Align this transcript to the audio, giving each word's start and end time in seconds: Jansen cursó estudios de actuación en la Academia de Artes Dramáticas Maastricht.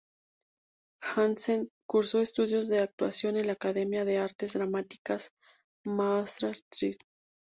Jansen 1.03 1.69
cursó 1.87 2.21
estudios 2.21 2.67
de 2.67 2.79
actuación 2.81 3.37
en 3.37 3.45
la 3.45 3.53
Academia 3.53 4.03
de 4.03 4.17
Artes 4.17 4.53
Dramáticas 4.53 5.29
Maastricht. 5.85 7.03